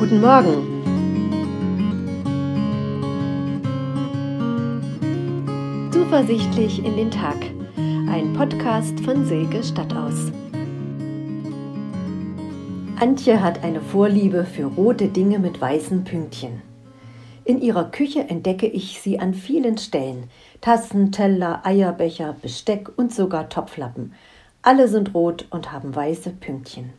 Guten 0.00 0.22
Morgen. 0.22 0.80
Zuversichtlich 5.92 6.82
in 6.82 6.96
den 6.96 7.10
Tag. 7.10 7.36
Ein 8.08 8.32
Podcast 8.32 8.98
von 9.00 9.26
Silke 9.26 9.62
Stadtaus. 9.62 10.32
Antje 12.98 13.42
hat 13.42 13.62
eine 13.62 13.82
Vorliebe 13.82 14.46
für 14.46 14.64
rote 14.64 15.08
Dinge 15.08 15.38
mit 15.38 15.60
weißen 15.60 16.04
Pünktchen. 16.04 16.62
In 17.44 17.60
ihrer 17.60 17.90
Küche 17.90 18.20
entdecke 18.20 18.68
ich 18.68 19.02
sie 19.02 19.20
an 19.20 19.34
vielen 19.34 19.76
Stellen. 19.76 20.30
Tassen, 20.62 21.12
Teller, 21.12 21.60
Eierbecher, 21.66 22.34
Besteck 22.40 22.90
und 22.96 23.12
sogar 23.12 23.50
Topflappen. 23.50 24.14
Alle 24.62 24.88
sind 24.88 25.12
rot 25.12 25.46
und 25.50 25.72
haben 25.72 25.94
weiße 25.94 26.30
Pünktchen. 26.30 26.94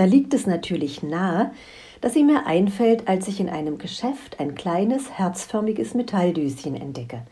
Da 0.00 0.06
liegt 0.06 0.32
es 0.32 0.46
natürlich 0.46 1.02
nahe, 1.02 1.50
dass 2.00 2.14
sie 2.14 2.24
mir 2.24 2.46
einfällt, 2.46 3.08
als 3.08 3.28
ich 3.28 3.40
in 3.40 3.48
einem 3.48 3.78
Geschäft 3.78 4.40
ein 4.40 4.54
kleines, 4.54 5.10
herzförmiges 5.10 5.94
Metalldöschen 5.94 6.74
entdecke. 6.74 7.22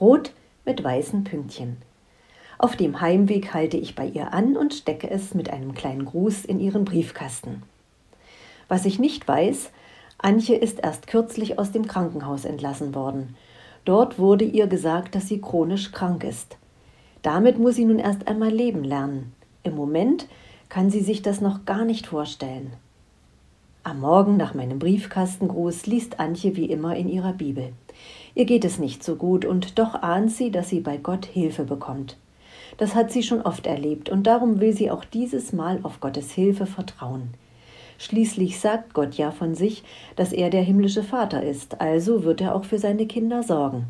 Rot 0.00 0.32
mit 0.64 0.82
weißen 0.82 1.24
Pünktchen. 1.24 1.78
Auf 2.58 2.76
dem 2.76 3.00
Heimweg 3.00 3.52
halte 3.52 3.76
ich 3.76 3.94
bei 3.94 4.06
ihr 4.06 4.32
an 4.32 4.56
und 4.56 4.74
stecke 4.74 5.10
es 5.10 5.34
mit 5.34 5.50
einem 5.50 5.74
kleinen 5.74 6.04
Gruß 6.04 6.44
in 6.44 6.60
ihren 6.60 6.84
Briefkasten. 6.84 7.62
Was 8.68 8.86
ich 8.86 8.98
nicht 8.98 9.26
weiß, 9.26 9.70
Antje 10.18 10.56
ist 10.56 10.80
erst 10.80 11.06
kürzlich 11.06 11.58
aus 11.58 11.72
dem 11.72 11.86
Krankenhaus 11.86 12.44
entlassen 12.44 12.94
worden. 12.94 13.36
Dort 13.84 14.18
wurde 14.18 14.44
ihr 14.44 14.68
gesagt, 14.68 15.14
dass 15.14 15.28
sie 15.28 15.40
chronisch 15.40 15.92
krank 15.92 16.24
ist. 16.24 16.56
Damit 17.22 17.58
muss 17.58 17.74
sie 17.74 17.84
nun 17.84 17.98
erst 17.98 18.28
einmal 18.28 18.50
leben 18.50 18.84
lernen. 18.84 19.34
Im 19.62 19.74
Moment 19.74 20.26
kann 20.68 20.90
sie 20.90 21.00
sich 21.00 21.22
das 21.22 21.40
noch 21.40 21.64
gar 21.66 21.84
nicht 21.84 22.06
vorstellen. 22.06 22.72
Am 23.86 24.00
Morgen 24.00 24.38
nach 24.38 24.54
meinem 24.54 24.78
Briefkastengruß 24.78 25.84
liest 25.84 26.18
Antje 26.18 26.56
wie 26.56 26.64
immer 26.64 26.96
in 26.96 27.06
ihrer 27.06 27.34
Bibel. 27.34 27.74
Ihr 28.34 28.46
geht 28.46 28.64
es 28.64 28.78
nicht 28.78 29.04
so 29.04 29.16
gut 29.16 29.44
und 29.44 29.78
doch 29.78 29.94
ahnt 29.94 30.32
sie, 30.32 30.50
dass 30.50 30.70
sie 30.70 30.80
bei 30.80 30.96
Gott 30.96 31.26
Hilfe 31.26 31.64
bekommt. 31.64 32.16
Das 32.78 32.94
hat 32.94 33.12
sie 33.12 33.22
schon 33.22 33.42
oft 33.42 33.66
erlebt 33.66 34.08
und 34.08 34.26
darum 34.26 34.58
will 34.58 34.72
sie 34.72 34.90
auch 34.90 35.04
dieses 35.04 35.52
Mal 35.52 35.80
auf 35.82 36.00
Gottes 36.00 36.30
Hilfe 36.32 36.64
vertrauen. 36.64 37.34
Schließlich 37.98 38.58
sagt 38.58 38.94
Gott 38.94 39.16
ja 39.16 39.30
von 39.30 39.54
sich, 39.54 39.84
dass 40.16 40.32
er 40.32 40.48
der 40.48 40.62
himmlische 40.62 41.02
Vater 41.02 41.42
ist, 41.42 41.82
also 41.82 42.24
wird 42.24 42.40
er 42.40 42.54
auch 42.54 42.64
für 42.64 42.78
seine 42.78 43.04
Kinder 43.04 43.42
sorgen. 43.42 43.84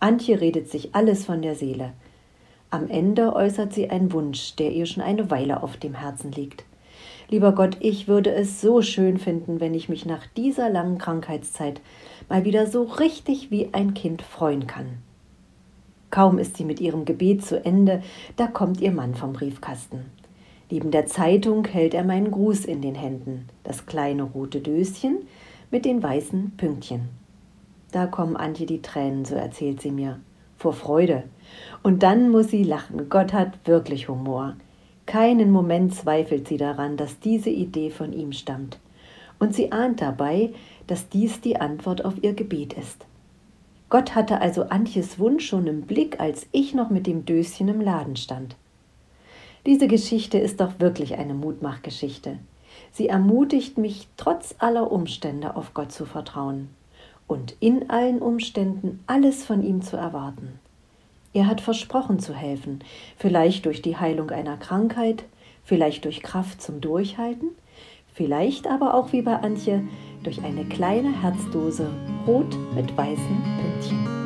Antje 0.00 0.40
redet 0.40 0.70
sich 0.70 0.94
alles 0.94 1.26
von 1.26 1.42
der 1.42 1.54
Seele. 1.54 1.92
Am 2.70 2.88
Ende 2.88 3.36
äußert 3.36 3.74
sie 3.74 3.90
einen 3.90 4.10
Wunsch, 4.14 4.56
der 4.56 4.72
ihr 4.72 4.86
schon 4.86 5.02
eine 5.02 5.30
Weile 5.30 5.62
auf 5.62 5.76
dem 5.76 5.92
Herzen 5.92 6.32
liegt. 6.32 6.64
Lieber 7.32 7.52
Gott, 7.52 7.78
ich 7.80 8.08
würde 8.08 8.30
es 8.30 8.60
so 8.60 8.82
schön 8.82 9.16
finden, 9.16 9.58
wenn 9.58 9.72
ich 9.72 9.88
mich 9.88 10.04
nach 10.04 10.26
dieser 10.36 10.68
langen 10.68 10.98
Krankheitszeit 10.98 11.80
mal 12.28 12.44
wieder 12.44 12.66
so 12.66 12.82
richtig 12.82 13.50
wie 13.50 13.70
ein 13.72 13.94
Kind 13.94 14.20
freuen 14.20 14.66
kann. 14.66 14.98
Kaum 16.10 16.36
ist 16.36 16.58
sie 16.58 16.64
mit 16.66 16.78
ihrem 16.78 17.06
Gebet 17.06 17.42
zu 17.42 17.64
Ende, 17.64 18.02
da 18.36 18.48
kommt 18.48 18.82
ihr 18.82 18.92
Mann 18.92 19.14
vom 19.14 19.32
Briefkasten. 19.32 20.10
Neben 20.70 20.90
der 20.90 21.06
Zeitung 21.06 21.64
hält 21.64 21.94
er 21.94 22.04
meinen 22.04 22.30
Gruß 22.30 22.66
in 22.66 22.82
den 22.82 22.96
Händen, 22.96 23.48
das 23.64 23.86
kleine 23.86 24.24
rote 24.24 24.60
Döschen 24.60 25.20
mit 25.70 25.86
den 25.86 26.02
weißen 26.02 26.52
Pünktchen. 26.58 27.08
Da 27.92 28.04
kommen 28.04 28.36
Antje 28.36 28.66
die 28.66 28.82
Tränen, 28.82 29.24
so 29.24 29.36
erzählt 29.36 29.80
sie 29.80 29.90
mir, 29.90 30.20
vor 30.58 30.74
Freude. 30.74 31.22
Und 31.82 32.02
dann 32.02 32.28
muss 32.28 32.48
sie 32.48 32.62
lachen. 32.62 33.08
Gott 33.08 33.32
hat 33.32 33.66
wirklich 33.66 34.10
Humor. 34.10 34.54
Keinen 35.06 35.50
Moment 35.50 35.94
zweifelt 35.94 36.48
sie 36.48 36.56
daran, 36.56 36.96
dass 36.96 37.18
diese 37.18 37.50
Idee 37.50 37.90
von 37.90 38.12
ihm 38.12 38.32
stammt. 38.32 38.78
Und 39.38 39.54
sie 39.54 39.72
ahnt 39.72 40.00
dabei, 40.00 40.52
dass 40.86 41.08
dies 41.08 41.40
die 41.40 41.60
Antwort 41.60 42.04
auf 42.04 42.14
ihr 42.22 42.32
Gebet 42.32 42.74
ist. 42.74 43.06
Gott 43.90 44.14
hatte 44.14 44.40
also 44.40 44.64
Antjes 44.64 45.18
Wunsch 45.18 45.46
schon 45.46 45.66
im 45.66 45.82
Blick, 45.82 46.20
als 46.20 46.46
ich 46.52 46.72
noch 46.72 46.88
mit 46.88 47.06
dem 47.06 47.24
Döschen 47.24 47.68
im 47.68 47.80
Laden 47.80 48.16
stand. 48.16 48.56
Diese 49.66 49.86
Geschichte 49.86 50.38
ist 50.38 50.60
doch 50.60 50.80
wirklich 50.80 51.18
eine 51.18 51.34
Mutmachgeschichte. 51.34 52.38
Sie 52.90 53.08
ermutigt 53.08 53.78
mich, 53.78 54.08
trotz 54.16 54.54
aller 54.58 54.90
Umstände 54.90 55.56
auf 55.56 55.74
Gott 55.74 55.92
zu 55.92 56.06
vertrauen 56.06 56.68
und 57.26 57.56
in 57.60 57.88
allen 57.90 58.20
Umständen 58.20 59.00
alles 59.06 59.44
von 59.44 59.62
ihm 59.62 59.82
zu 59.82 59.96
erwarten. 59.96 60.58
Er 61.34 61.46
hat 61.46 61.60
versprochen 61.60 62.18
zu 62.18 62.34
helfen, 62.34 62.80
vielleicht 63.16 63.64
durch 63.64 63.80
die 63.80 63.96
Heilung 63.96 64.30
einer 64.30 64.56
Krankheit, 64.58 65.24
vielleicht 65.64 66.04
durch 66.04 66.22
Kraft 66.22 66.60
zum 66.60 66.80
Durchhalten, 66.80 67.50
vielleicht 68.12 68.66
aber 68.66 68.94
auch 68.94 69.12
wie 69.12 69.22
bei 69.22 69.36
Antje 69.36 69.82
durch 70.22 70.42
eine 70.42 70.64
kleine 70.64 71.22
Herzdose 71.22 71.90
rot 72.26 72.56
mit 72.74 72.96
weißen 72.96 73.42
Pünktchen. 73.60 74.21